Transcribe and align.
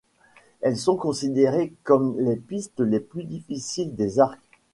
Elles 0.61 0.77
sont 0.77 0.95
considérées 0.95 1.73
comme 1.83 2.19
les 2.19 2.35
pistes 2.35 2.79
les 2.79 2.99
plus 2.99 3.23
difficiles 3.23 3.95
des 3.95 4.17
Arcs. 4.19 4.39